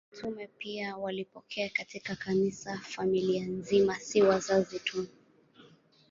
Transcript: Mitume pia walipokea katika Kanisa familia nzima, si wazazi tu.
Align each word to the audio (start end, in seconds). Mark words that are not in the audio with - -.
Mitume 0.11 0.47
pia 0.57 0.97
walipokea 0.97 1.69
katika 1.73 2.15
Kanisa 2.15 2.79
familia 2.83 3.45
nzima, 3.47 3.95
si 3.95 4.21
wazazi 4.21 4.79
tu. 4.79 5.07